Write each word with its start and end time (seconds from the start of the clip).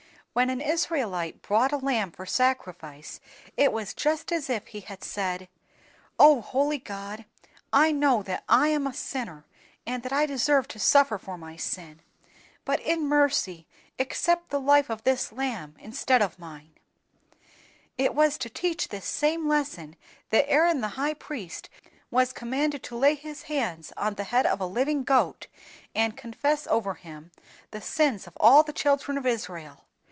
"When 0.33 0.49
an 0.49 0.61
Israelite 0.61 1.41
brought 1.41 1.73
a 1.73 1.77
lamb 1.77 2.11
for 2.11 2.25
sacrifice 2.25 3.19
it 3.57 3.73
was 3.73 3.93
just 3.93 4.31
as 4.31 4.49
if 4.49 4.67
he 4.67 4.79
had 4.79 5.03
said, 5.03 5.49
'O 6.17 6.39
holy 6.39 6.77
God, 6.77 7.25
I 7.73 7.91
know 7.91 8.23
that 8.23 8.45
I 8.47 8.69
am 8.69 8.87
a 8.87 8.93
sinner, 8.93 9.43
and 9.85 10.03
that 10.03 10.13
I 10.13 10.25
deserve 10.25 10.69
to 10.69 10.79
suffer 10.79 11.17
for 11.17 11.37
my 11.37 11.57
sin; 11.57 11.99
but 12.63 12.79
in 12.79 13.07
mercy 13.09 13.67
accept 13.99 14.51
the 14.51 14.59
life 14.61 14.89
of 14.89 15.03
this 15.03 15.33
lamb 15.33 15.75
instead 15.77 16.21
of 16.21 16.39
mine.' 16.39 16.75
It 17.97 18.15
was 18.15 18.37
to 18.37 18.49
teach 18.49 18.87
this 18.87 19.03
same 19.05 19.49
lesson 19.49 19.97
that 20.29 20.49
Aaron 20.49 20.79
the 20.79 20.87
high 20.95 21.13
priest 21.13 21.69
was 22.09 22.31
commanded 22.31 22.83
to 22.83 22.97
lay 22.97 23.15
his 23.15 23.43
hands 23.43 23.91
on 23.97 24.13
the 24.13 24.23
head 24.31 24.45
of 24.45 24.61
a 24.61 24.65
living 24.65 25.03
goat, 25.03 25.47
and 25.93 26.15
confess 26.15 26.67
over 26.67 26.93
him 26.93 27.31
the 27.71 27.81
sins 27.81 28.27
of 28.27 28.37
all 28.39 28.63
the 28.63 28.71
children 28.71 29.17
of 29.17 29.25
Israel. 29.25 29.83